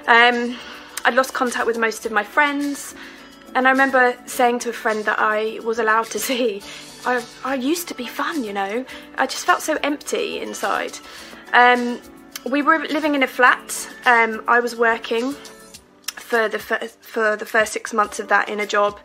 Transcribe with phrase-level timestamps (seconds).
[0.05, 0.57] Um,
[1.05, 2.95] I'd lost contact with most of my friends.
[3.55, 6.61] And I remember saying to a friend that I was allowed to see,
[7.05, 8.85] I, I used to be fun, you know.
[9.17, 10.99] I just felt so empty inside.
[11.53, 12.01] Um,
[12.45, 13.89] we were living in a flat.
[14.05, 15.33] Um, I was working
[16.15, 18.99] for the for the first six months of that in a job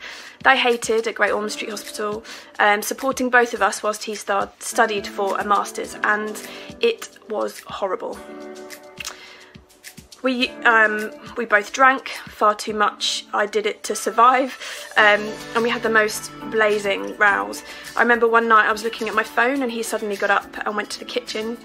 [0.47, 2.23] I hated at Great Ormond Street Hospital,
[2.59, 6.47] um, supporting both of us whilst he studied for a master's, and
[6.81, 8.19] it was horrible.
[10.23, 13.25] We um, we both drank far too much.
[13.33, 14.59] I did it to survive,
[14.99, 15.23] um,
[15.55, 17.63] and we had the most blazing rows.
[17.97, 20.67] I remember one night I was looking at my phone, and he suddenly got up
[20.67, 21.57] and went to the kitchen.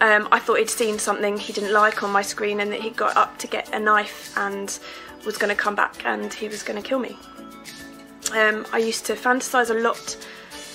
[0.00, 2.90] Um, I thought he'd seen something he didn't like on my screen, and that he
[2.90, 4.78] got up to get a knife and
[5.26, 7.16] was going to come back, and he was going to kill me.
[8.32, 10.16] Um, I used to fantasize a lot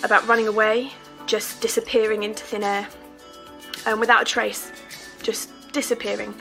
[0.03, 0.91] about running away,
[1.25, 2.87] just disappearing into thin air,
[3.85, 4.71] um, without a trace,
[5.21, 6.33] just disappearing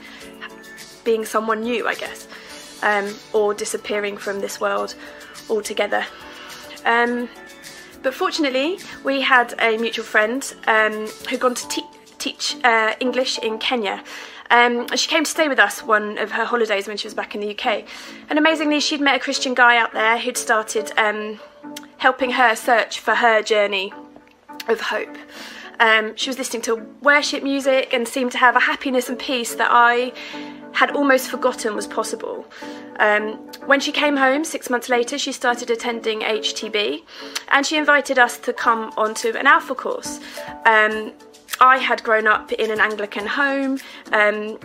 [1.04, 2.28] being someone new, I guess,
[2.82, 4.94] um, or disappearing from this world
[5.50, 6.04] altogether.
[6.84, 7.28] Um,
[8.02, 11.86] but fortunately, we had a mutual friend um, who'd gone to te-
[12.22, 14.02] teach uh, English in Kenya.
[14.50, 17.34] Um, she came to stay with us one of her holidays when she was back
[17.34, 17.84] in the UK.
[18.28, 21.40] And amazingly, she'd met a Christian guy out there who'd started um,
[21.96, 23.92] helping her search for her journey
[24.68, 25.16] of hope.
[25.80, 29.54] Um, she was listening to worship music and seemed to have a happiness and peace
[29.54, 30.12] that I
[30.72, 32.46] had almost forgotten was possible.
[32.98, 33.32] Um,
[33.66, 37.02] when she came home six months later, she started attending HTB
[37.48, 40.20] and she invited us to come onto an Alpha course.
[40.66, 41.12] Um,
[41.62, 43.78] I had grown up in an Anglican home,
[44.10, 44.58] um,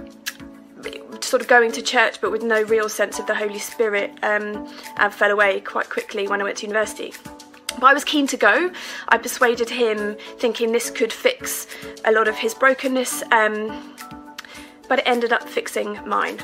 [1.22, 4.68] sort of going to church but with no real sense of the Holy Spirit um,
[4.98, 7.14] and fell away quite quickly when I went to university.
[7.80, 8.72] But I was keen to go.
[9.10, 11.68] I persuaded him, thinking this could fix
[12.04, 13.22] a lot of his brokenness.
[13.32, 13.94] Um,
[14.90, 16.40] but it ended up fixing mine.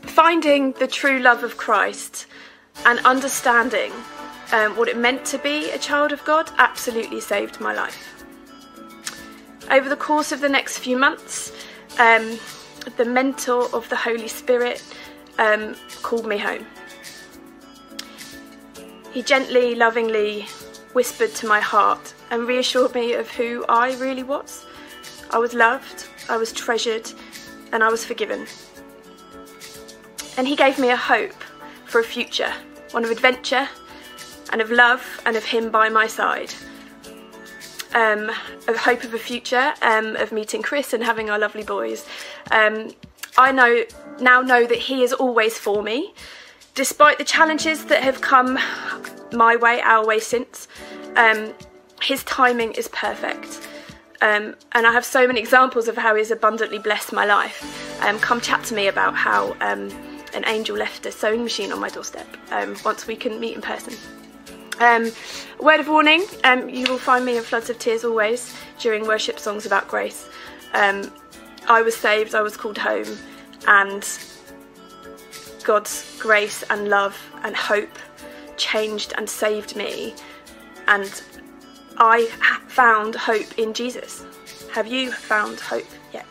[0.00, 2.26] Finding the true love of Christ
[2.86, 3.92] and understanding
[4.52, 8.21] um, what it meant to be a child of God absolutely saved my life.
[9.70, 11.52] Over the course of the next few months,
[11.98, 12.38] um,
[12.96, 14.82] the mentor of the Holy Spirit
[15.38, 16.66] um, called me home.
[19.12, 20.46] He gently, lovingly
[20.92, 24.64] whispered to my heart and reassured me of who I really was.
[25.30, 27.10] I was loved, I was treasured,
[27.72, 28.46] and I was forgiven.
[30.36, 31.42] And He gave me a hope
[31.86, 32.52] for a future,
[32.92, 33.68] one of adventure
[34.50, 36.52] and of love and of Him by my side.
[37.94, 38.30] Um,
[38.68, 42.06] a hope of a future, um, of meeting Chris and having our lovely boys.
[42.50, 42.92] Um,
[43.36, 43.84] I know
[44.20, 46.14] now know that He is always for me,
[46.74, 48.58] despite the challenges that have come
[49.32, 50.68] my way, our way since.
[51.16, 51.52] Um,
[52.00, 53.68] his timing is perfect.
[54.22, 57.58] Um, and I have so many examples of how He's abundantly blessed my life.
[58.02, 61.88] Um, come chat to me about how an angel left a sewing machine on my
[61.88, 62.26] doorstep
[62.84, 63.94] once we can meet in person.
[64.78, 65.12] Um,
[65.60, 69.38] word of warning um, you will find me in floods of tears always during worship
[69.38, 70.28] songs about grace.
[71.68, 73.16] I was saved, I was called home,
[73.68, 74.06] and
[75.64, 77.98] God's grace and love and hope
[78.56, 80.14] changed and saved me.
[80.88, 81.22] And
[81.98, 82.26] I
[82.66, 84.24] found hope in Jesus.
[84.72, 86.26] Have you found hope yet?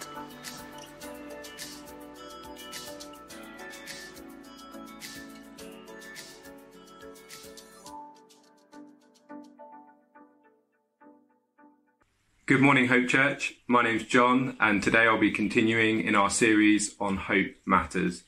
[12.51, 13.53] Good morning, Hope Church.
[13.65, 18.25] My name's John, and today I'll be continuing in our series on Hope Matters.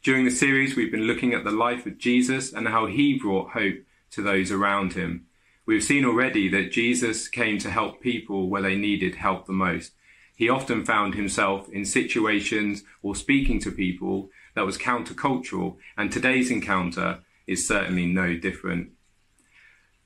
[0.00, 3.50] During the series, we've been looking at the life of Jesus and how he brought
[3.50, 3.78] hope
[4.12, 5.26] to those around him.
[5.66, 9.90] We've seen already that Jesus came to help people where they needed help the most.
[10.36, 16.48] He often found himself in situations or speaking to people that was countercultural, and today's
[16.48, 18.90] encounter is certainly no different.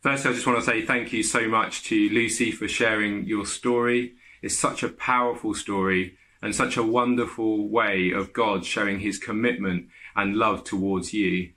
[0.01, 3.45] First, I just want to say thank you so much to Lucy for sharing your
[3.45, 4.13] story.
[4.43, 9.89] It's such a powerful story and such a wonderful way of God showing his commitment
[10.15, 11.51] and love towards you.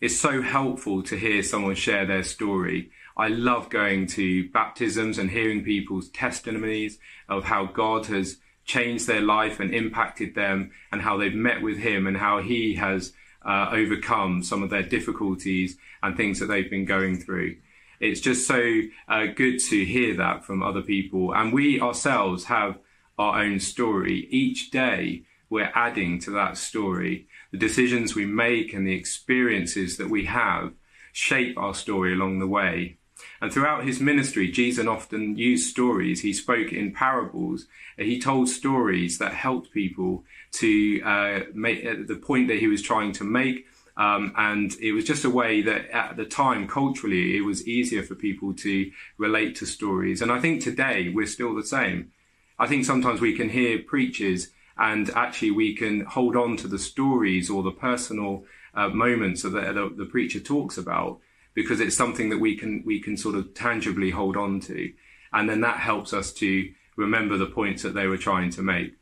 [0.00, 2.90] It's so helpful to hear someone share their story.
[3.16, 9.20] I love going to baptisms and hearing people's testimonies of how God has changed their
[9.20, 13.12] life and impacted them and how they've met with him and how he has
[13.44, 17.56] uh, overcome some of their difficulties and things that they've been going through.
[18.00, 21.34] It's just so uh, good to hear that from other people.
[21.34, 22.78] And we ourselves have
[23.18, 24.26] our own story.
[24.30, 27.26] Each day, we're adding to that story.
[27.52, 30.72] The decisions we make and the experiences that we have
[31.12, 32.96] shape our story along the way.
[33.40, 36.20] And throughout his ministry, Jesus often used stories.
[36.20, 37.66] He spoke in parables.
[37.96, 42.82] He told stories that helped people to uh, make uh, the point that he was
[42.82, 43.66] trying to make.
[43.96, 48.02] Um, and it was just a way that at the time, culturally, it was easier
[48.02, 50.22] for people to relate to stories.
[50.22, 52.12] And I think today we're still the same.
[52.58, 56.78] I think sometimes we can hear preachers and actually we can hold on to the
[56.78, 58.44] stories or the personal
[58.74, 61.18] uh, moments that the, the, preacher talks about
[61.54, 64.92] because it's something that we can we can sort of tangibly hold on to,
[65.32, 68.94] and then that helps us to remember the points that they were trying to make.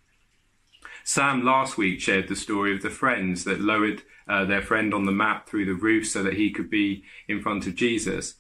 [1.04, 5.06] Sam last week shared the story of the friends that lowered uh, their friend on
[5.06, 8.34] the mat through the roof so that he could be in front of Jesus.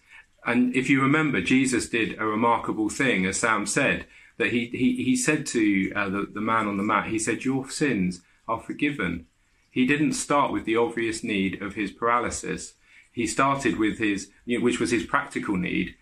[0.44, 4.06] And if you remember, Jesus did a remarkable thing, as Sam said
[4.36, 7.44] that he, he, he said to uh, the, the man on the mat, he said,
[7.44, 9.26] Your sins are forgiven.
[9.70, 12.74] He didn't start with the obvious need of his paralysis.
[13.12, 15.96] He started with his, you know, which was his practical need.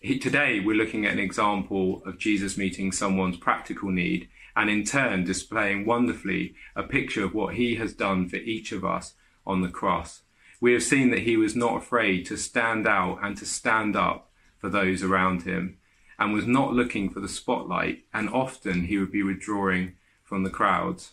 [0.00, 4.84] He, today, we're looking at an example of Jesus meeting someone's practical need and in
[4.84, 9.14] turn displaying wonderfully a picture of what he has done for each of us
[9.46, 10.22] on the cross.
[10.60, 14.30] We have seen that he was not afraid to stand out and to stand up
[14.58, 15.78] for those around him
[16.18, 20.50] and was not looking for the spotlight, and often he would be withdrawing from the
[20.50, 21.12] crowds.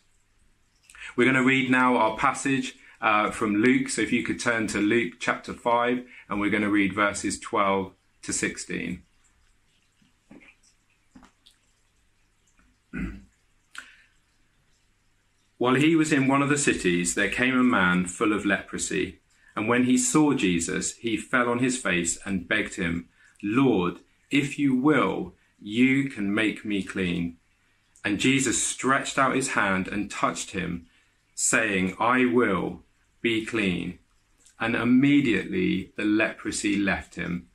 [1.16, 3.90] We're going to read now our passage uh, from Luke.
[3.90, 7.40] So if you could turn to Luke chapter 5, and we're going to read verses
[7.40, 7.94] 12
[8.24, 9.04] to 16.
[15.58, 19.20] While he was in one of the cities, there came a man full of leprosy.
[19.56, 23.08] And when he saw Jesus, he fell on his face and begged him,
[23.42, 24.00] Lord,
[24.30, 27.38] if you will, you can make me clean.
[28.04, 30.88] And Jesus stretched out his hand and touched him,
[31.34, 32.84] saying, I will
[33.26, 33.98] be clean.
[34.60, 37.48] And immediately the leprosy left him.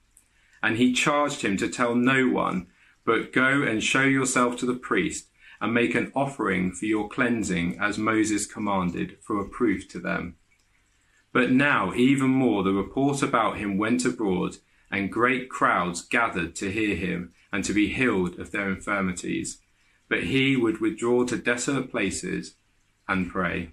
[0.61, 2.67] And he charged him to tell no one,
[3.05, 5.29] but go and show yourself to the priest
[5.61, 10.35] and make an offering for your cleansing as Moses commanded for a proof to them.
[11.33, 14.57] But now even more the report about him went abroad
[14.91, 19.59] and great crowds gathered to hear him and to be healed of their infirmities.
[20.09, 22.57] But he would withdraw to desolate places
[23.07, 23.71] and pray.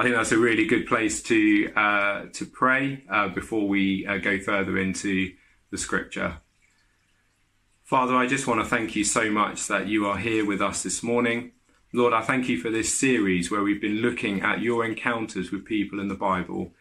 [0.00, 4.16] I think that's a really good place to uh, to pray uh, before we uh,
[4.16, 5.34] go further into
[5.70, 6.38] the scripture.
[7.84, 10.82] Father, I just want to thank you so much that you are here with us
[10.82, 11.52] this morning.
[11.92, 15.66] Lord, I thank you for this series where we've been looking at your encounters with
[15.66, 16.72] people in the Bible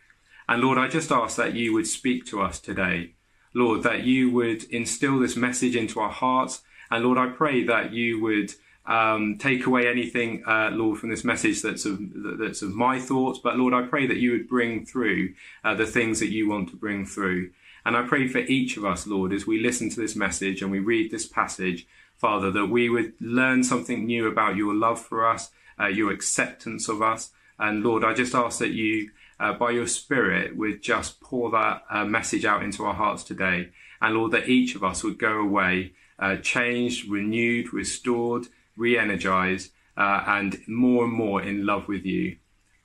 [0.50, 3.14] and Lord, I just ask that you would speak to us today.
[3.54, 6.64] Lord, that you would instill this message into our hearts.
[6.90, 8.56] And Lord, I pray that you would
[8.90, 12.00] um, take away anything, uh, Lord, from this message that's of,
[12.40, 13.38] that's of my thoughts.
[13.38, 16.70] But Lord, I pray that you would bring through uh, the things that you want
[16.70, 17.52] to bring through.
[17.86, 20.72] And I pray for each of us, Lord, as we listen to this message and
[20.72, 25.26] we read this passage, Father, that we would learn something new about your love for
[25.26, 27.32] us, uh, your acceptance of us.
[27.60, 31.84] And Lord, I just ask that you uh, by your Spirit would just pour that
[31.92, 33.70] uh, message out into our hearts today.
[34.02, 39.72] And Lord, that each of us would go away uh, changed, renewed, restored, re energized,
[39.98, 42.38] uh, and more and more in love with you.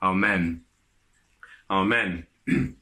[0.02, 0.62] Amen.
[1.70, 2.26] Amen.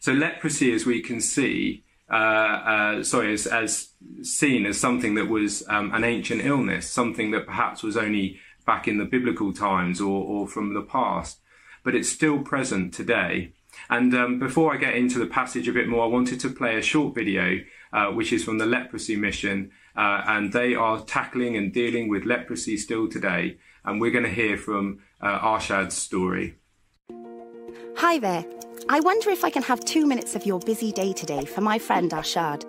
[0.00, 3.90] so, leprosy, as we can see, uh, uh, sorry, as, as,
[4.22, 8.86] seen as something that was um, an ancient illness, something that perhaps was only back
[8.86, 11.40] in the biblical times or, or from the past
[11.86, 13.52] but it's still present today.
[13.88, 16.76] And um, before I get into the passage a bit more, I wanted to play
[16.76, 17.60] a short video,
[17.96, 22.24] uh, which is from the leprosy mission, uh, and they are tackling and dealing with
[22.24, 23.56] leprosy still today.
[23.86, 26.56] and we're going to hear from uh, Arshad's story.
[27.96, 28.44] Hi there.
[28.88, 31.78] I wonder if I can have two minutes of your busy day today for my
[31.78, 32.64] friend Arshad.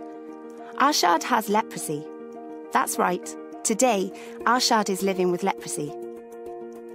[0.76, 2.06] Arshad has leprosy.
[2.72, 3.36] That's right.
[3.64, 5.92] Today, Arshad is living with leprosy.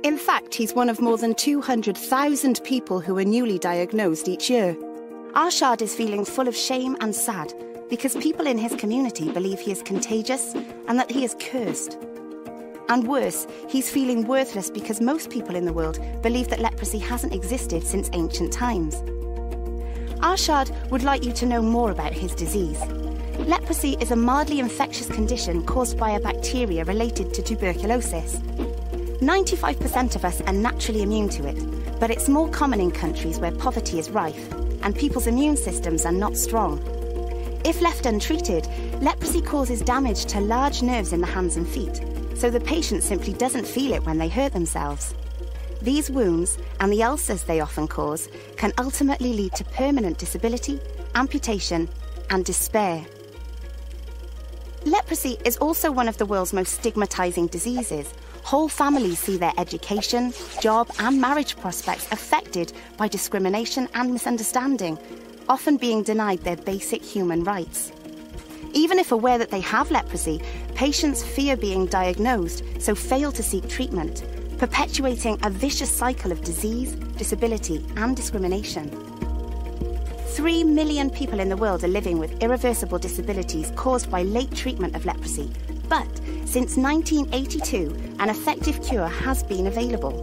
[0.05, 4.77] In fact, he's one of more than 200,000 people who are newly diagnosed each year.
[5.35, 7.53] Arshad is feeling full of shame and sad
[7.93, 10.55] because people in his community believe he is contagious
[10.89, 11.99] and that he is cursed.
[12.89, 17.35] And worse, he's feeling worthless because most people in the world believe that leprosy hasn't
[17.35, 18.95] existed since ancient times.
[20.23, 22.81] Arshad would like you to know more about his disease.
[23.41, 28.37] Leprosy is a mildly infectious condition caused by a bacteria related to tuberculosis.
[29.21, 33.53] 95% of us are naturally immune to it, but it's more common in countries where
[33.53, 34.51] poverty is rife
[34.83, 37.02] and people's immune systems are not strong.
[37.65, 38.67] If left untreated,
[39.01, 42.01] leprosy causes damage to large nerves in the hands and feet,
[42.35, 45.15] so the patient simply doesn't feel it when they hurt themselves.
[45.81, 50.81] These wounds, and the ulcers they often cause, can ultimately lead to permanent disability,
[51.15, 51.89] amputation,
[52.31, 53.05] and despair.
[54.85, 58.13] Leprosy is also one of the world's most stigmatizing diseases.
[58.43, 64.99] Whole families see their education, job, and marriage prospects affected by discrimination and misunderstanding,
[65.53, 67.93] often being denied their basic human rights.
[68.73, 70.41] Even if aware that they have leprosy,
[70.75, 74.25] patients fear being diagnosed, so fail to seek treatment,
[74.57, 78.89] perpetuating a vicious cycle of disease, disability, and discrimination.
[80.29, 84.97] Three million people in the world are living with irreversible disabilities caused by late treatment
[84.97, 85.53] of leprosy.
[85.87, 86.09] But
[86.47, 90.15] since 1982, an effective cure has been available.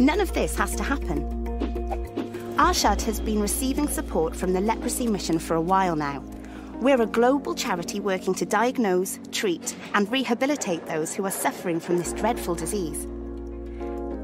[0.00, 1.41] None of this has to happen.
[2.62, 6.22] Arshad has been receiving support from the Leprosy Mission for a while now.
[6.80, 11.98] We're a global charity working to diagnose, treat, and rehabilitate those who are suffering from
[11.98, 13.08] this dreadful disease.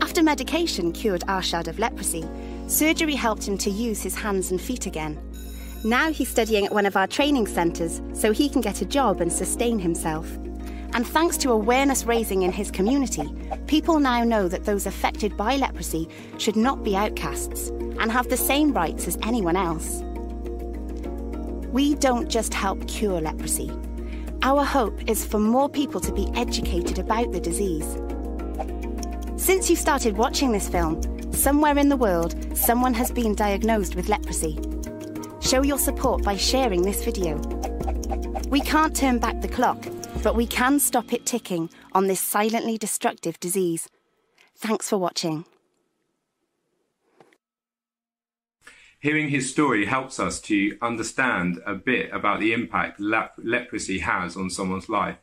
[0.01, 2.25] After medication cured Arshad of leprosy,
[2.69, 5.19] surgery helped him to use his hands and feet again.
[5.83, 9.21] Now he's studying at one of our training centres so he can get a job
[9.21, 10.39] and sustain himself.
[10.93, 13.33] And thanks to awareness raising in his community,
[13.67, 18.37] people now know that those affected by leprosy should not be outcasts and have the
[18.37, 20.03] same rights as anyone else.
[21.73, 23.71] We don't just help cure leprosy.
[24.43, 27.99] Our hope is for more people to be educated about the disease.
[29.37, 31.01] Since you started watching this film,
[31.33, 34.59] somewhere in the world, someone has been diagnosed with leprosy.
[35.41, 37.37] Show your support by sharing this video.
[38.49, 39.85] We can't turn back the clock,
[40.23, 43.89] but we can stop it ticking on this silently destructive disease.
[44.57, 45.45] Thanks for watching.
[49.01, 54.37] Hearing his story helps us to understand a bit about the impact lep- leprosy has
[54.37, 55.19] on someone's life.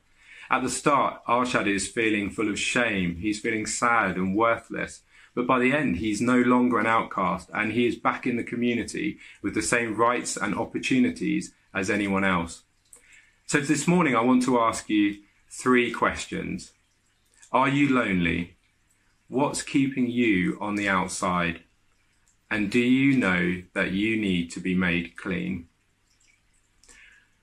[0.49, 3.17] At the start, Arshad is feeling full of shame.
[3.17, 5.01] He's feeling sad and worthless.
[5.33, 8.43] But by the end, he's no longer an outcast and he is back in the
[8.43, 12.63] community with the same rights and opportunities as anyone else.
[13.47, 15.17] So this morning, I want to ask you
[15.51, 16.71] three questions.
[17.51, 18.57] Are you lonely?
[19.27, 21.61] What's keeping you on the outside?
[22.49, 25.67] And do you know that you need to be made clean?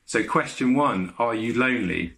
[0.04, 2.14] So, question one Are you lonely?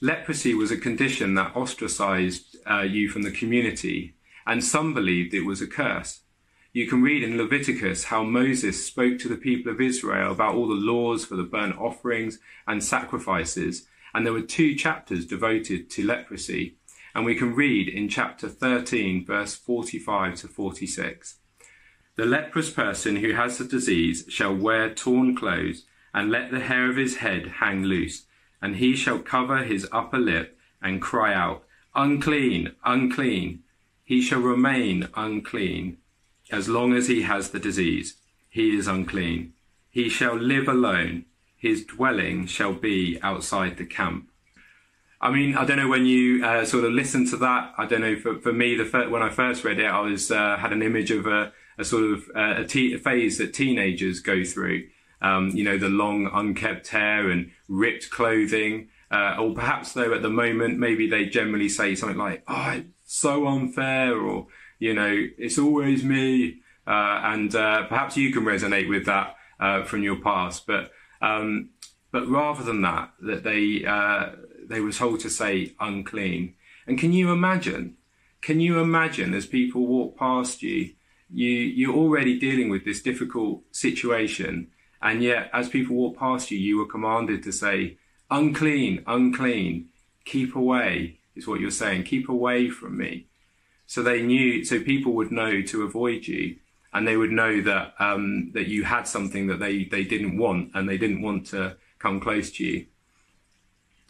[0.00, 4.14] Leprosy was a condition that ostracized uh, you from the community,
[4.46, 6.20] and some believed it was a curse.
[6.74, 10.66] You can read in Leviticus how Moses spoke to the people of Israel about all
[10.66, 16.04] the laws for the burnt offerings and sacrifices, and there were two chapters devoted to
[16.04, 16.74] leprosy.
[17.14, 21.36] And we can read in chapter 13, verse 45 to 46.
[22.16, 26.90] The leprous person who has the disease shall wear torn clothes, and let the hair
[26.90, 28.26] of his head hang loose,
[28.60, 31.62] and he shall cover his upper lip and cry out,
[31.94, 33.62] Unclean, unclean.
[34.02, 35.98] He shall remain unclean
[36.50, 38.16] as long as he has the disease,
[38.48, 39.54] he is unclean.
[39.90, 41.24] He shall live alone.
[41.56, 44.28] His dwelling shall be outside the camp.
[45.20, 47.72] I mean, I don't know when you uh, sort of listen to that.
[47.78, 48.16] I don't know.
[48.16, 51.10] For, for me, the when I first read it, I was uh, had an image
[51.10, 54.88] of a, a sort of uh, a, te- a phase that teenagers go through.
[55.22, 58.88] Um, you know, the long, unkept hair and ripped clothing.
[59.10, 62.88] Uh, or perhaps, though, at the moment, maybe they generally say something like, "Oh, it's
[63.04, 64.48] so unfair," or
[64.84, 66.58] you know, it's always me.
[66.86, 70.66] Uh, and uh, perhaps you can resonate with that uh, from your past.
[70.66, 70.90] But
[71.22, 71.70] um,
[72.12, 74.32] but rather than that, that they uh,
[74.68, 76.54] they were told to say unclean.
[76.86, 77.96] And can you imagine?
[78.42, 80.92] Can you imagine as people walk past you,
[81.30, 84.68] you you're already dealing with this difficult situation,
[85.00, 87.96] and yet as people walk past you, you were commanded to say
[88.30, 89.88] unclean, unclean,
[90.26, 92.02] keep away, is what you're saying.
[92.02, 93.28] Keep away from me.
[93.86, 96.56] So they knew, so people would know to avoid you
[96.92, 100.70] and they would know that, um, that you had something that they, they didn't want
[100.74, 102.86] and they didn't want to come close to you.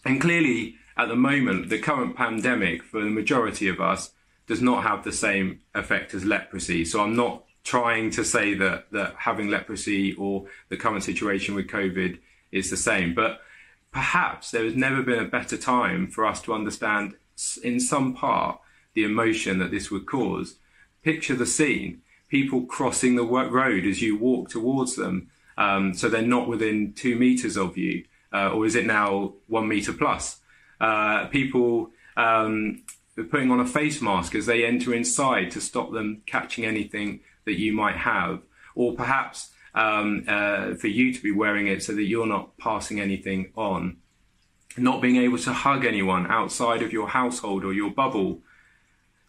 [0.05, 4.13] And clearly, at the moment, the current pandemic for the majority of us
[4.47, 6.85] does not have the same effect as leprosy.
[6.85, 11.67] So I'm not trying to say that, that having leprosy or the current situation with
[11.67, 12.19] COVID
[12.53, 13.41] is the same, but
[13.91, 17.15] perhaps there has never been a better time for us to understand
[17.63, 18.61] in some part
[18.95, 20.57] the emotion that this would cause.
[21.03, 22.03] Picture the scene
[22.35, 25.29] people crossing the road as you walk towards them.
[25.57, 29.69] Um, so they're not within two meters of you, uh, or is it now one
[29.69, 30.41] meter plus?
[30.81, 32.83] Uh, people um,
[33.31, 37.57] putting on a face mask as they enter inside to stop them catching anything that
[37.57, 38.43] you might have,
[38.75, 43.01] or perhaps um, uh, for you to be wearing it so that you're not passing
[43.01, 43.99] anything on.
[44.77, 48.41] Not being able to hug anyone outside of your household or your bubble.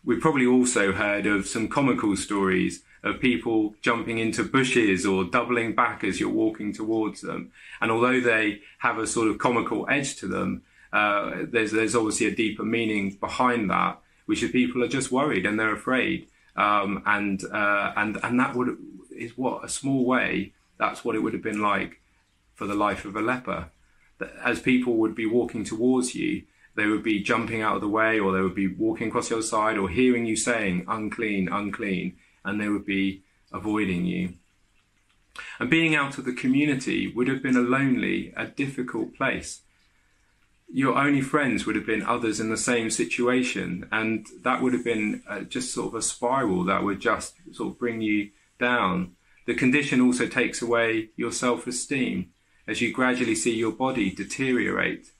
[0.05, 5.73] We've probably also heard of some comical stories of people jumping into bushes or doubling
[5.73, 7.51] back as you're walking towards them.
[7.81, 10.61] And although they have a sort of comical edge to them,
[10.93, 15.45] uh, there's, there's obviously a deeper meaning behind that, which is people are just worried
[15.45, 16.27] and they're afraid.
[16.55, 18.77] Um, and, uh, and, and that would,
[19.11, 21.99] is what a small way, that's what it would have been like
[22.53, 23.69] for the life of a leper.
[24.43, 26.43] As people would be walking towards you,
[26.75, 29.35] they would be jumping out of the way or they would be walking across the
[29.35, 34.33] other side or hearing you saying unclean, unclean, and they would be avoiding you.
[35.59, 39.61] And being out of the community would have been a lonely, a difficult place.
[40.71, 44.83] Your only friends would have been others in the same situation, and that would have
[44.83, 49.15] been uh, just sort of a spiral that would just sort of bring you down.
[49.45, 52.31] The condition also takes away your self esteem
[52.67, 55.11] as you gradually see your body deteriorate.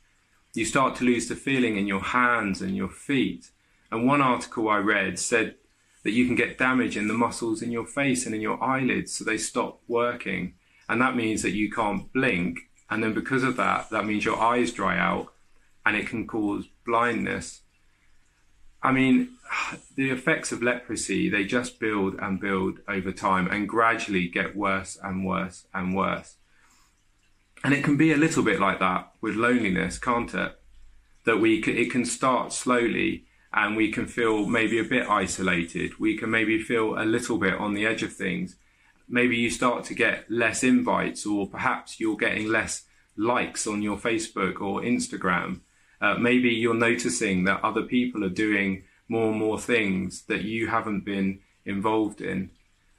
[0.55, 3.51] You start to lose the feeling in your hands and your feet.
[3.91, 5.55] And one article I read said
[6.03, 9.11] that you can get damage in the muscles in your face and in your eyelids,
[9.11, 10.53] so they stop working.
[10.87, 12.59] And that means that you can't blink.
[12.89, 15.33] And then because of that, that means your eyes dry out
[15.85, 17.61] and it can cause blindness.
[18.81, 19.31] I mean,
[19.95, 24.97] the effects of leprosy, they just build and build over time and gradually get worse
[25.03, 26.37] and worse and worse.
[27.63, 30.59] And it can be a little bit like that with loneliness, can't it?
[31.25, 35.97] That we it can start slowly and we can feel maybe a bit isolated.
[35.97, 38.57] We can maybe feel a little bit on the edge of things.
[39.07, 42.83] Maybe you start to get less invites, or perhaps you're getting less
[43.15, 45.61] likes on your Facebook or Instagram.
[46.01, 50.67] Uh, maybe you're noticing that other people are doing more and more things that you
[50.67, 52.49] haven't been involved in.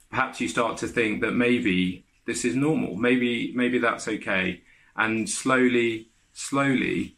[0.08, 2.96] Perhaps you start to think that maybe this is normal.
[2.96, 4.62] Maybe maybe that's okay.
[4.96, 7.16] And slowly, slowly,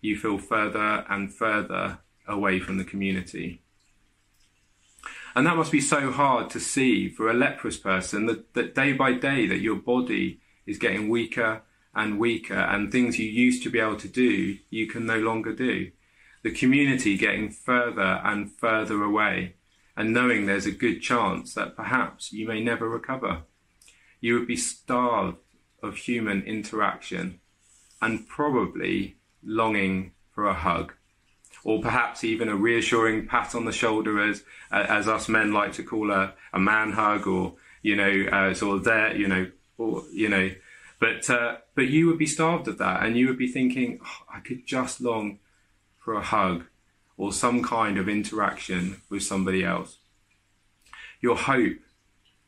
[0.00, 3.62] you feel further and further away from the community.
[5.34, 8.92] And that must be so hard to see for a leprous person that, that day
[8.92, 11.62] by day that your body is getting weaker
[11.94, 15.52] and weaker and things you used to be able to do, you can no longer
[15.52, 15.90] do
[16.42, 19.54] the community getting further and further away,
[19.96, 23.42] and knowing there's a good chance that perhaps you may never recover.
[24.20, 25.38] You would be starved
[25.82, 27.40] of human interaction
[28.00, 30.94] and probably longing for a hug.
[31.64, 35.82] Or perhaps even a reassuring pat on the shoulder, as as us men like to
[35.82, 40.04] call a, a man hug, or you know, uh, sort of there, you know, or
[40.12, 40.50] you know,
[41.00, 44.22] but uh, but you would be starved of that, and you would be thinking, oh,
[44.32, 45.40] I could just long
[45.98, 46.64] for a hug
[47.16, 49.98] or some kind of interaction with somebody else.
[51.20, 51.78] Your hope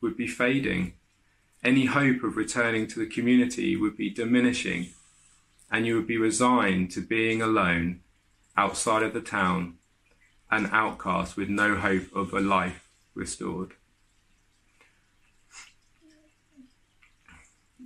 [0.01, 0.95] would be fading.
[1.63, 4.89] Any hope of returning to the community would be diminishing,
[5.71, 8.01] and you would be resigned to being alone
[8.57, 9.75] outside of the town,
[10.51, 13.73] an outcast with no hope of a life restored.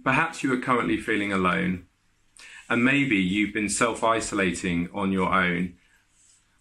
[0.02, 1.86] Perhaps you are currently feeling alone
[2.68, 5.74] and maybe you've been self isolating on your own,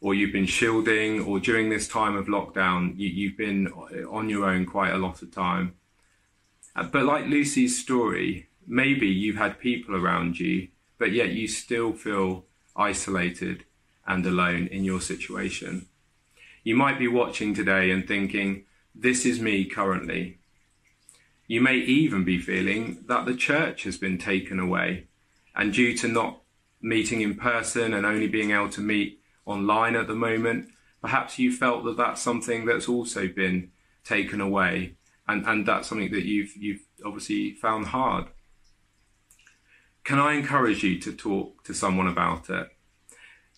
[0.02, 3.67] or you've been shielding, or during this time of lockdown, you, have been
[4.10, 5.76] on your own quite a lot of time.
[6.75, 11.93] Uh, but like Lucy's story, maybe you've had people around you, but yet you still
[11.93, 13.65] feel isolated
[14.07, 15.88] and alone in your situation.
[16.63, 20.39] You might be watching today and thinking, this is me currently.
[21.47, 25.07] You may even be feeling that the church has been taken away
[25.55, 26.41] and due to not
[26.81, 30.69] meeting in person and only being able to meet online at the moment,
[31.01, 33.71] perhaps you felt that that's something that's also been
[34.03, 34.95] taken away,
[35.27, 38.25] and, and that's something that you've you've obviously found hard.
[40.03, 42.69] Can I encourage you to talk to someone about it?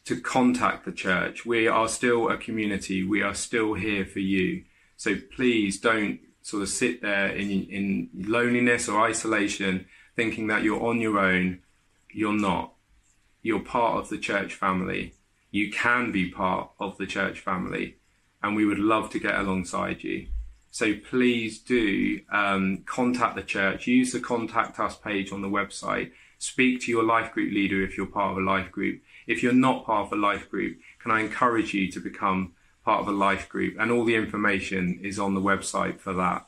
[0.06, 1.46] to contact the church.
[1.46, 3.04] We are still a community.
[3.04, 4.64] We are still here for you.
[4.98, 10.84] So please don't sort of sit there in, in loneliness or isolation thinking that you're
[10.84, 11.60] on your own.
[12.12, 12.74] You're not.
[13.42, 15.14] You're part of the church family.
[15.52, 17.98] You can be part of the church family,
[18.44, 20.28] and we would love to get alongside you.
[20.76, 23.88] So please do um, contact the church.
[23.88, 26.12] Use the contact us page on the website.
[26.38, 29.02] Speak to your life group leader if you're part of a life group.
[29.26, 33.00] If you're not part of a life group, can I encourage you to become part
[33.00, 33.78] of a life group?
[33.80, 36.46] And all the information is on the website for that.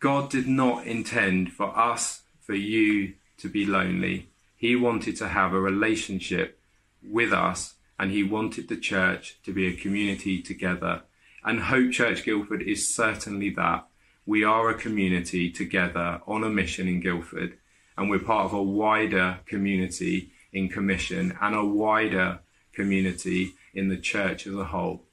[0.00, 4.26] God did not intend for us, for you to be lonely.
[4.56, 6.58] He wanted to have a relationship
[7.00, 11.02] with us and he wanted the church to be a community together.
[11.48, 13.86] And Hope Church Guildford is certainly that.
[14.26, 17.56] We are a community together on a mission in Guildford
[17.96, 22.40] and we're part of a wider community in commission and a wider
[22.74, 25.04] community in the church as a whole.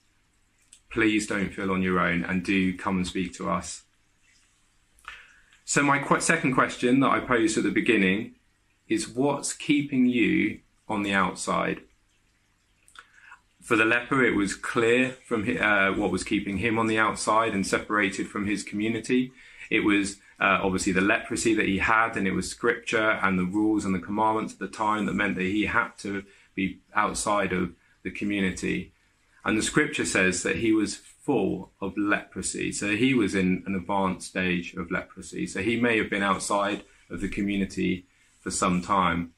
[0.89, 3.83] Please don't feel on your own and do come and speak to us.
[5.63, 8.35] So, my qu- second question that I posed at the beginning
[8.89, 11.83] is what's keeping you on the outside?
[13.65, 17.55] For the leper, it was clear from uh, what was keeping him on the outside
[17.55, 19.31] and separated from his community.
[19.71, 23.43] It was uh, obviously the leprosy that he had, and it was scripture and the
[23.43, 26.23] rules and the commandments at the time that meant that he had to
[26.53, 27.71] be outside of
[28.03, 28.93] the community.
[29.43, 32.71] And the scripture says that he was full of leprosy.
[32.71, 35.47] So he was in an advanced stage of leprosy.
[35.47, 38.05] So he may have been outside of the community
[38.41, 39.33] for some time.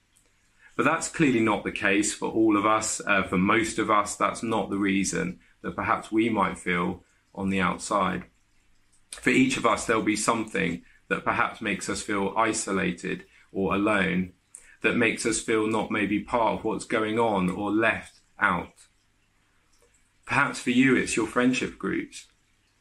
[0.77, 3.01] But that's clearly not the case for all of us.
[3.05, 7.49] Uh, for most of us, that's not the reason that perhaps we might feel on
[7.49, 8.25] the outside.
[9.11, 14.33] For each of us, there'll be something that perhaps makes us feel isolated or alone,
[14.83, 18.73] that makes us feel not maybe part of what's going on or left out.
[20.25, 22.27] Perhaps for you, it's your friendship groups.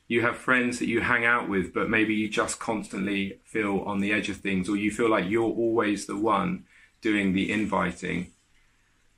[0.07, 4.01] You have friends that you hang out with, but maybe you just constantly feel on
[4.01, 6.65] the edge of things, or you feel like you're always the one
[7.01, 8.33] doing the inviting.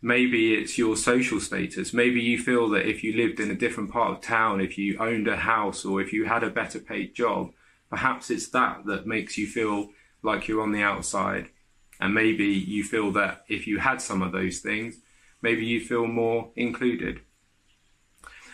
[0.01, 1.93] Maybe it's your social status.
[1.93, 4.97] Maybe you feel that if you lived in a different part of town, if you
[4.99, 7.53] owned a house, or if you had a better paid job,
[7.91, 9.91] perhaps it's that that makes you feel
[10.23, 11.49] like you're on the outside.
[12.01, 14.99] And maybe you feel that if you had some of those things,
[15.43, 17.21] maybe you feel more included.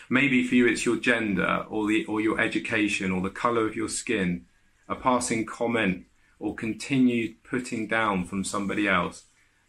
[0.09, 3.75] Maybe for you it's your gender or the or your education or the color of
[3.75, 4.45] your skin,
[4.87, 6.05] a passing comment
[6.39, 9.25] or continued putting down from somebody else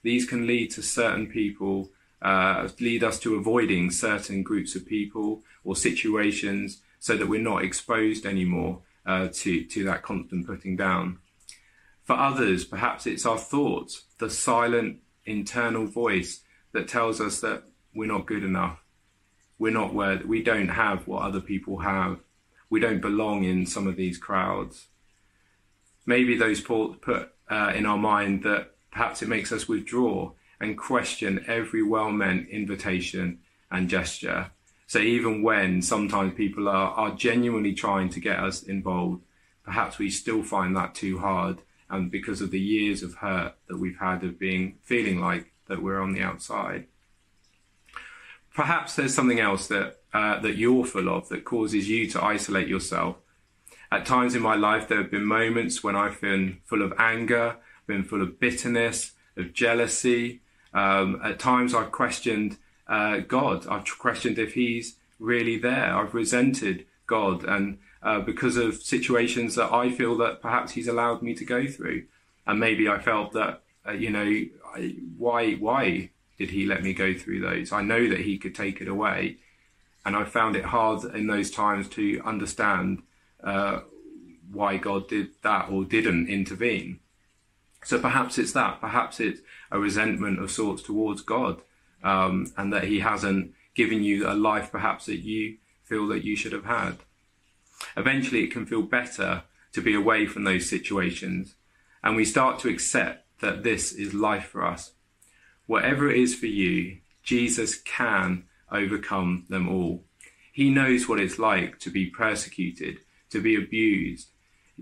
[0.07, 1.90] these can lead to certain people,
[2.22, 7.64] uh, lead us to avoiding certain groups of people or situations so that we're not
[7.64, 11.18] exposed anymore uh, to, to that constant putting down.
[12.05, 18.07] For others, perhaps it's our thoughts, the silent internal voice that tells us that we're
[18.07, 18.79] not good enough.
[19.59, 22.20] We're not where we don't have what other people have.
[22.70, 24.87] We don't belong in some of these crowds.
[26.07, 31.45] Maybe those put uh, in our mind that perhaps it makes us withdraw and question
[31.47, 33.40] every well meant invitation
[33.71, 34.53] and gesture.
[34.87, 39.23] So even when sometimes people are, are genuinely trying to get us involved,
[39.64, 41.59] perhaps we still find that too hard.
[41.90, 45.83] And because of the years of hurt that we've had of being feeling like that
[45.83, 46.87] we're on the outside.
[48.55, 52.69] Perhaps there's something else that uh, that you're full of that causes you to isolate
[52.69, 53.16] yourself.
[53.90, 57.57] At times in my life, there have been moments when I've been full of anger,
[57.87, 60.40] been full of bitterness, of jealousy.
[60.75, 63.66] Um, at times, I've questioned uh, God.
[63.66, 65.96] I've questioned if He's really there.
[65.96, 71.22] I've resented God, and uh, because of situations that I feel that perhaps He's allowed
[71.22, 72.05] me to go through,
[72.46, 74.44] and maybe I felt that uh, you know
[74.75, 77.72] I, why why did He let me go through those?
[77.72, 79.37] I know that He could take it away,
[80.05, 83.03] and I found it hard in those times to understand
[83.46, 83.80] uh,
[84.52, 87.00] why God did that or didn't intervene.
[87.85, 88.80] So perhaps it's that.
[88.80, 91.62] Perhaps it's a resentment of sorts towards God,
[92.02, 96.35] um, and that He hasn't given you a life perhaps that you feel that you
[96.35, 96.98] should have had.
[97.96, 101.54] Eventually, it can feel better to be away from those situations,
[102.02, 104.92] and we start to accept that this is life for us.
[105.66, 110.04] Whatever it is for you, Jesus can overcome them all.
[110.52, 113.00] He knows what it's like to be persecuted,
[113.37, 114.31] to be abused,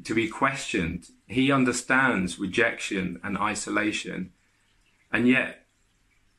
[0.04, 1.08] to be questioned.
[1.26, 4.32] He understands rejection and isolation.
[5.12, 5.66] And yet,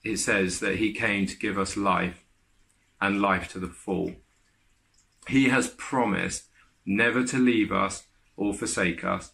[0.03, 2.23] it says that he came to give us life
[3.01, 4.13] and life to the full.
[5.27, 6.45] He has promised
[6.85, 8.03] never to leave us
[8.37, 9.31] or forsake us.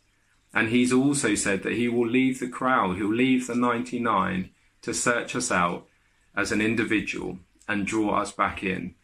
[0.54, 4.50] And he's also said that he will leave the crowd, he'll leave the 99
[4.82, 5.86] to search us out
[6.36, 8.96] as an individual and draw us back in.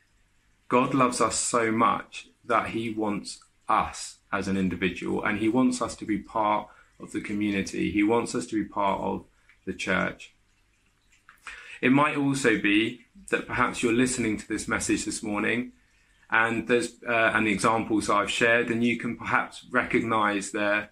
[0.67, 5.81] God loves us so much that he wants us as an individual and he wants
[5.81, 6.67] us to be part
[6.99, 7.91] of the community.
[7.91, 9.25] He wants us to be part of
[9.65, 10.33] the church.
[11.81, 15.73] It might also be that perhaps you're listening to this message this morning
[16.29, 20.89] and there's uh, and the examples I've shared, and you can perhaps recognize there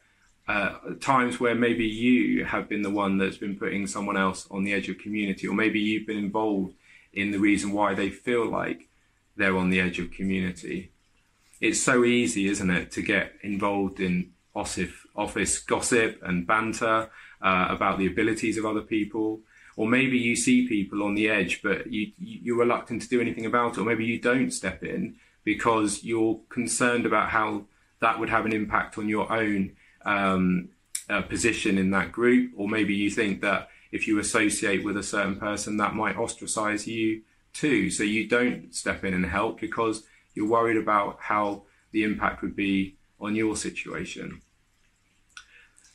[0.48, 4.64] uh, times where maybe you have been the one that's been putting someone else on
[4.64, 6.74] the edge of community, or maybe you've been involved
[7.12, 8.88] in the reason why they feel like
[9.36, 10.92] they're on the edge of community.
[11.62, 17.10] It's so easy, isn't it, to get involved in office gossip and banter
[17.42, 19.42] uh, about the abilities of other people.
[19.76, 23.46] Or maybe you see people on the edge, but you, you're reluctant to do anything
[23.46, 23.82] about it.
[23.82, 27.66] Or maybe you don't step in because you're concerned about how
[28.00, 30.70] that would have an impact on your own um,
[31.10, 32.54] uh, position in that group.
[32.56, 36.88] Or maybe you think that if you associate with a certain person, that might ostracize
[36.88, 37.90] you too.
[37.90, 40.04] So you don't step in and help because
[40.36, 44.42] you're worried about how the impact would be on your situation.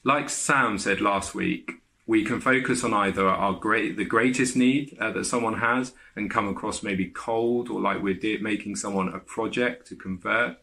[0.02, 1.72] Like Sam said last week,
[2.06, 6.30] we can focus on either our great, the greatest need uh, that someone has and
[6.30, 10.56] come across maybe cold or like we're de- making someone a project to convert.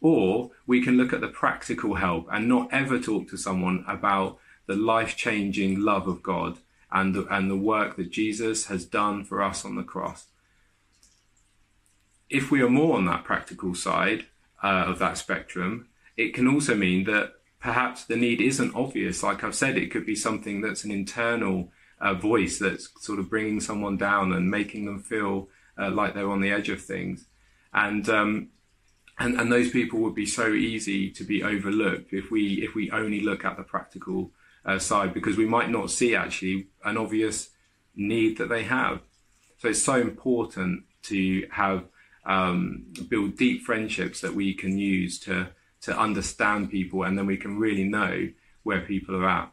[0.00, 4.38] Or we can look at the practical help and not ever talk to someone about
[4.66, 6.58] the life changing love of God
[6.90, 10.26] and the, and the work that Jesus has done for us on the cross.
[12.28, 14.26] If we are more on that practical side
[14.62, 19.22] uh, of that spectrum, it can also mean that perhaps the need isn't obvious.
[19.22, 23.30] Like I've said, it could be something that's an internal uh, voice that's sort of
[23.30, 27.26] bringing someone down and making them feel uh, like they're on the edge of things.
[27.72, 28.48] And, um,
[29.18, 32.90] and and those people would be so easy to be overlooked if we if we
[32.90, 34.30] only look at the practical
[34.64, 37.50] uh, side because we might not see actually an obvious
[37.94, 39.00] need that they have.
[39.58, 41.84] So it's so important to have
[42.26, 45.50] um, build deep friendships that we can use to
[45.82, 48.28] to understand people, and then we can really know
[48.62, 49.52] where people are at.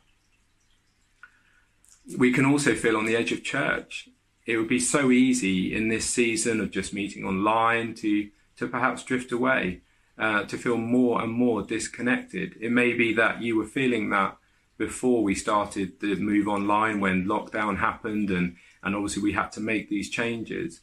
[2.18, 4.10] We can also feel on the edge of church.
[4.46, 9.04] It would be so easy in this season of just meeting online to to perhaps
[9.04, 9.82] drift away,
[10.18, 12.56] uh, to feel more and more disconnected.
[12.60, 14.38] It may be that you were feeling that
[14.78, 19.60] before we started the move online when lockdown happened and, and obviously we had to
[19.60, 20.82] make these changes.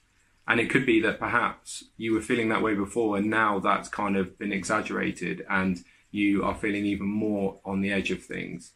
[0.51, 3.89] And it could be that perhaps you were feeling that way before and now that's
[3.89, 8.73] kind of been exaggerated and you are feeling even more on the edge of things.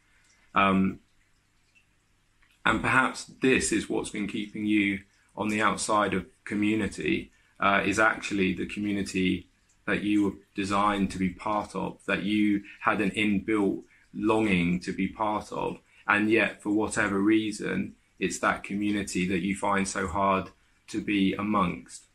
[0.54, 1.00] Um,
[2.64, 5.00] and perhaps this is what's been keeping you
[5.34, 9.48] on the outside of community uh, is actually the community
[9.84, 13.82] that you were designed to be part of, that you had an inbuilt
[14.14, 15.78] longing to be part of.
[16.06, 20.50] And yet, for whatever reason, it's that community that you find so hard
[20.88, 22.06] to be amongst.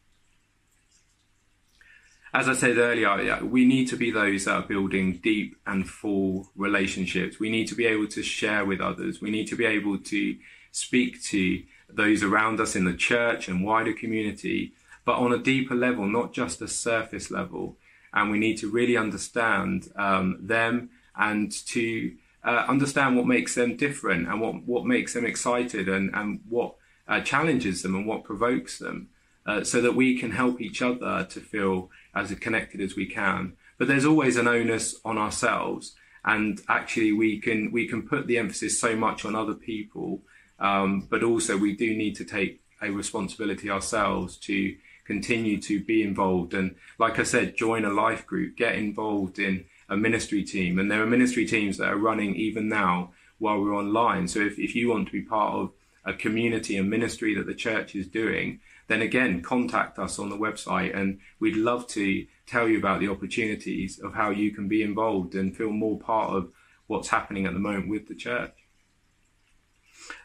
[2.31, 6.49] As I said earlier, we need to be those that are building deep and full
[6.55, 7.39] relationships.
[7.39, 9.19] We need to be able to share with others.
[9.19, 10.37] We need to be able to
[10.71, 14.73] speak to those around us in the church and wider community,
[15.05, 17.77] but on a deeper level, not just a surface level.
[18.13, 23.75] And we need to really understand um, them and to uh, understand what makes them
[23.75, 26.75] different and what, what makes them excited and, and what
[27.09, 29.09] uh, challenges them and what provokes them
[29.45, 33.53] uh, so that we can help each other to feel as connected as we can.
[33.77, 38.37] But there's always an onus on ourselves and actually we can we can put the
[38.37, 40.21] emphasis so much on other people
[40.59, 46.03] um, but also we do need to take a responsibility ourselves to continue to be
[46.03, 50.79] involved and like i said join a life group get involved in a ministry team.
[50.79, 54.27] And there are ministry teams that are running even now while we're online.
[54.27, 55.71] So if, if you want to be part of
[56.05, 60.37] a community and ministry that the church is doing, then again, contact us on the
[60.37, 64.81] website and we'd love to tell you about the opportunities of how you can be
[64.81, 66.51] involved and feel more part of
[66.87, 68.53] what's happening at the moment with the church.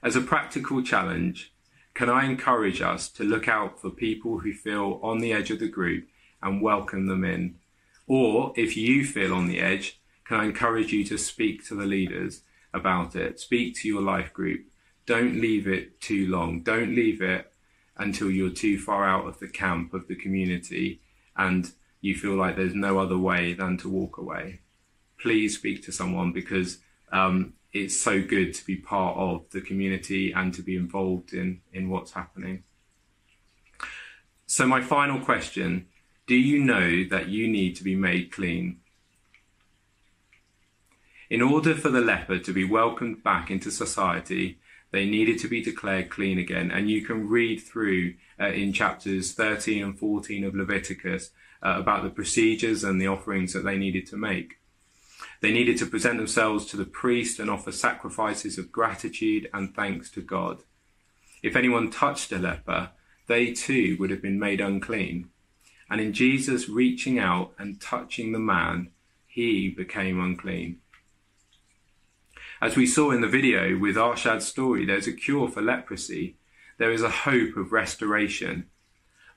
[0.03, 1.53] As a practical challenge,
[1.93, 5.61] can I encourage us to look out for people who feel on the edge of
[5.61, 6.09] the group
[6.43, 7.57] and welcome them in
[8.07, 11.87] or if you feel on the edge, can I encourage you to speak to the
[11.87, 13.41] leaders about it?
[13.41, 14.67] Speak to your life group.
[15.07, 16.62] Don't leave it too long.
[16.62, 17.53] Don't leave it
[17.97, 21.01] until you're too far out of the camp of the community
[21.37, 24.61] and you feel like there's no other way than to walk away.
[25.19, 26.79] Please speak to someone because
[27.12, 31.61] um, it's so good to be part of the community and to be involved in,
[31.73, 32.64] in what's happening.
[34.47, 35.87] So, my final question
[36.27, 38.81] do you know that you need to be made clean?
[41.29, 44.59] In order for the leper to be welcomed back into society,
[44.95, 46.71] They needed to be declared clean again.
[46.71, 51.31] And you can read through uh, in chapters 13 and 14 of Leviticus
[51.65, 54.61] uh, about the procedures and the offerings that they needed to make.
[55.41, 60.13] They needed to present themselves to the priest and offer sacrifices of gratitude and thanks
[60.13, 60.63] to God.
[61.43, 62.91] If anyone touched a leper,
[63.27, 65.29] they too would have been made unclean.
[65.91, 68.93] And in Jesus reaching out and touching the man,
[69.27, 70.79] he became unclean.
[72.64, 76.38] As we saw in the video with Arshad's story, there's a cure for leprosy.
[76.79, 78.70] There is a hope of restoration.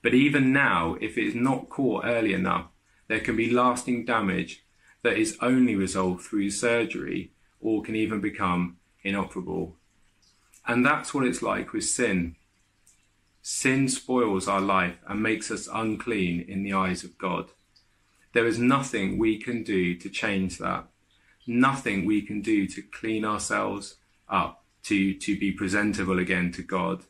[0.02, 2.68] But even now, if it is not caught early enough,
[3.10, 4.64] there can be lasting damage
[5.02, 9.76] that is only resolved through surgery or can even become inoperable.
[10.66, 12.38] And that's what it's like with sin.
[13.42, 17.50] Sin spoils our life and makes us unclean in the eyes of God.
[18.32, 20.88] There is nothing we can do to change that.
[21.48, 23.96] Nothing we can do to clean ourselves
[24.30, 27.04] up, to, to be presentable again to God.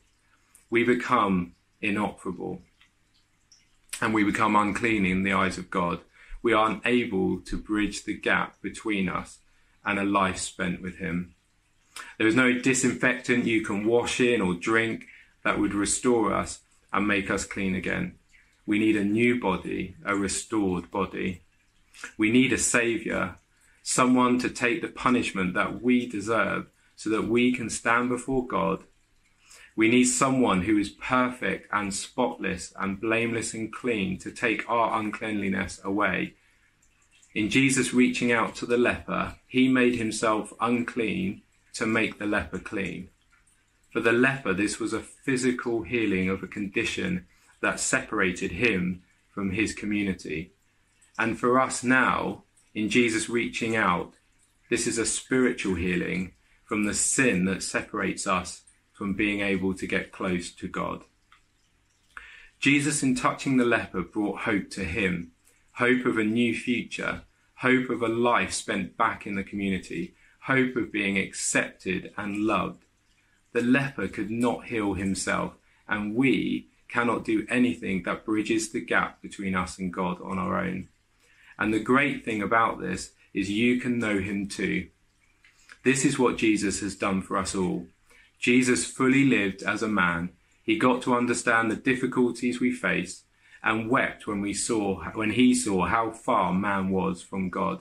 [0.70, 2.62] We become inoperable
[4.00, 6.00] and we become unclean in the eyes of God.
[6.42, 9.38] We are unable to bridge the gap between us
[9.84, 11.34] and a life spent with Him.
[12.16, 15.06] There is no disinfectant you can wash in or drink
[15.42, 16.60] that would restore us
[16.92, 18.14] and make us clean again.
[18.66, 21.42] We need a new body, a restored body.
[22.16, 23.36] We need a savior,
[23.88, 28.84] someone to take the punishment that we deserve so that we can stand before God.
[29.76, 35.00] We need someone who is perfect and spotless and blameless and clean to take our
[35.00, 36.34] uncleanliness away.
[37.34, 41.40] In Jesus reaching out to the leper, he made himself unclean
[41.72, 43.08] to make the leper clean.
[43.90, 47.26] For the leper, this was a physical healing of a condition
[47.62, 50.52] that separated him from his community.
[51.18, 52.42] And for us now,
[52.78, 54.14] in Jesus reaching out,
[54.70, 58.62] this is a spiritual healing from the sin that separates us
[58.92, 61.02] from being able to get close to God.
[62.60, 65.32] Jesus, in touching the leper, brought hope to him
[65.72, 67.22] hope of a new future,
[67.56, 72.84] hope of a life spent back in the community, hope of being accepted and loved.
[73.52, 75.54] The leper could not heal himself,
[75.88, 80.58] and we cannot do anything that bridges the gap between us and God on our
[80.58, 80.88] own.
[81.58, 84.88] And the great thing about this is you can know him too.
[85.84, 87.86] This is what Jesus has done for us all.
[88.38, 90.30] Jesus fully lived as a man.
[90.62, 93.24] He got to understand the difficulties we face
[93.62, 97.80] and wept when we saw when he saw how far man was from God.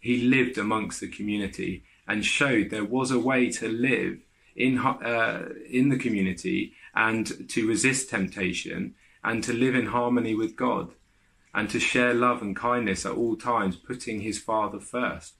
[0.00, 4.20] He lived amongst the community and showed there was a way to live
[4.56, 10.56] in uh, in the community and to resist temptation and to live in harmony with
[10.56, 10.92] God
[11.56, 15.36] and to share love and kindness at all times, putting his Father first.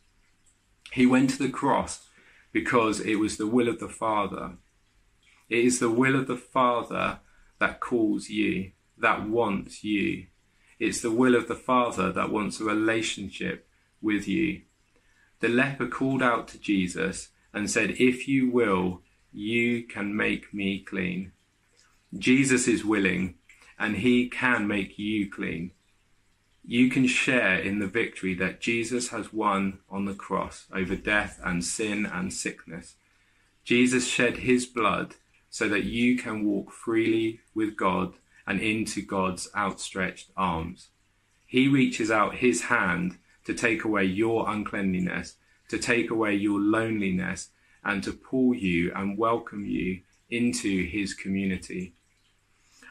[0.93, 2.09] He went to the cross
[2.53, 4.53] because it was the will of the Father.
[5.51, 7.21] It is the will of the Father
[7.59, 10.29] that calls you, that wants you.
[10.79, 13.69] It's the will of the Father that wants a relationship
[14.01, 14.63] with you.
[15.41, 19.03] The leper called out to Jesus and said, If you will,
[19.33, 21.33] you can make me clean.
[22.17, 23.35] Jesus is willing
[23.79, 25.73] and he can make you clean.
[26.69, 31.41] You can share in the victory that Jesus has won on the cross over death
[31.45, 32.97] and sin and sickness.
[33.63, 35.15] Jesus shed his blood
[35.49, 38.15] so that you can walk freely with God
[38.49, 40.89] and into God's outstretched arms.
[41.47, 45.37] He reaches out his hand to take away your uncleanliness,
[45.69, 47.51] to take away your loneliness,
[47.85, 50.01] and to pull you and welcome you
[50.31, 51.95] into his community.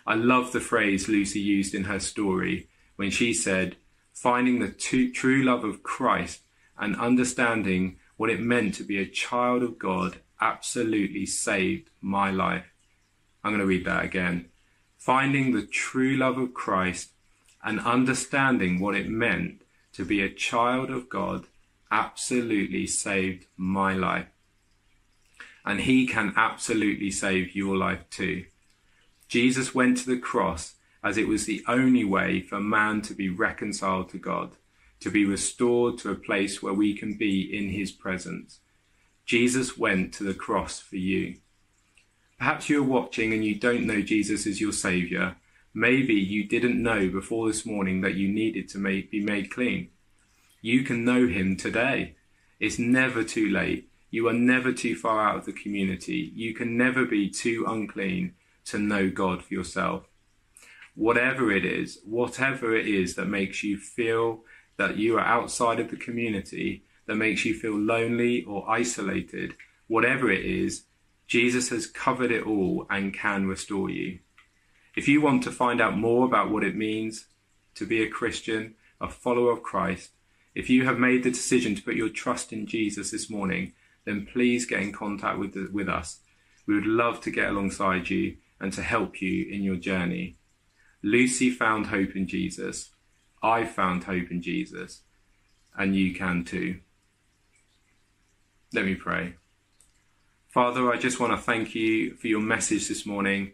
[0.08, 3.76] I love the phrase Lucy used in her story when she said,
[4.14, 6.42] finding the true love of Christ
[6.78, 12.66] and understanding what it meant to be a child of God absolutely saved my life.
[13.44, 14.50] I'm going to read that again.
[14.98, 17.12] Finding the true love of Christ
[17.64, 19.62] and understanding what it meant
[19.94, 21.46] to be a child of God
[21.92, 24.28] absolutely saved my life
[25.66, 28.46] and he can absolutely save your life too.
[29.28, 30.76] Jesus went to the cross
[31.06, 34.58] as it was the only way for man to be reconciled to God,
[35.00, 38.60] to be restored to a place where we can be in his presence.
[39.24, 41.36] Jesus went to the cross for you.
[42.40, 45.36] Perhaps you're watching and you don't know Jesus as your Saviour.
[45.76, 49.90] Maybe you didn't know before this morning that you needed to be made clean.
[50.62, 52.16] You can know him today.
[52.60, 53.90] It's never too late.
[54.10, 56.32] You are never too far out of the community.
[56.34, 58.34] You can never be too unclean
[58.66, 60.08] to know God for yourself.
[60.96, 64.44] Whatever it is, whatever it is that makes you feel
[64.78, 69.56] that you are outside of the community, that makes you feel lonely or isolated,
[69.88, 70.84] whatever it is,
[71.28, 74.20] Jesus has covered it all and can restore you.
[74.96, 77.28] If you want to find out more about what it means
[77.76, 80.12] to be a Christian, a follower of Christ,
[80.54, 83.74] if you have made the decision to put your trust in Jesus this morning,
[84.06, 86.20] then please get in contact with, the, with us.
[86.66, 90.38] We would love to get alongside you and to help you in your journey.
[91.06, 92.90] Lucy found hope in Jesus.
[93.44, 95.04] I found hope in Jesus.
[95.78, 96.80] And you can too.
[98.74, 99.36] Let me pray.
[100.48, 103.52] Father, I just want to thank you for your message this morning.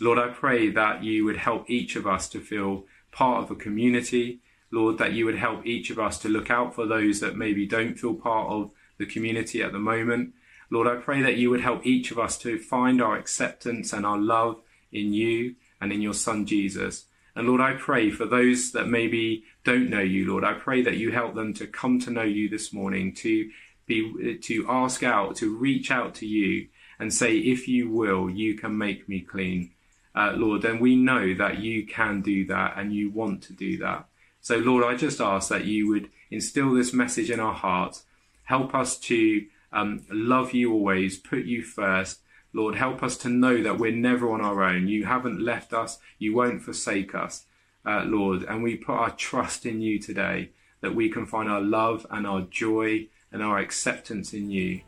[0.00, 3.54] Lord, I pray that you would help each of us to feel part of a
[3.54, 4.40] community,
[4.70, 7.66] Lord, that you would help each of us to look out for those that maybe
[7.66, 10.32] don't feel part of the community at the moment.
[10.70, 14.06] Lord, I pray that you would help each of us to find our acceptance and
[14.06, 17.06] our love in you and in your Son Jesus.
[17.36, 20.96] And Lord, I pray for those that maybe don't know you, Lord, I pray that
[20.96, 23.50] you help them to come to know you this morning, to
[23.86, 26.68] be, to ask out, to reach out to you
[26.98, 29.72] and say, if you will, you can make me clean.
[30.14, 33.78] Uh, Lord, then we know that you can do that and you want to do
[33.78, 34.06] that.
[34.40, 38.04] So, Lord, I just ask that you would instill this message in our hearts.
[38.44, 42.20] Help us to um, love you always, put you first.
[42.54, 44.86] Lord, help us to know that we're never on our own.
[44.86, 47.46] You haven't left us, you won't forsake us,
[47.84, 48.44] uh, Lord.
[48.44, 50.50] And we put our trust in you today
[50.80, 54.82] that we can find our love and our joy and our acceptance in you.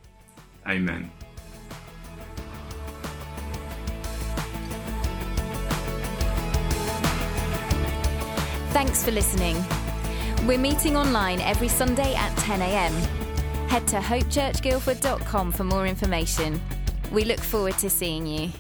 [0.67, 1.11] Amen.
[8.71, 9.57] Thanks for listening.
[10.47, 12.93] We're meeting online every Sunday at 10am.
[13.69, 16.61] Head to hopechurchguildford.com for more information.
[17.13, 18.51] We look forward to seeing you.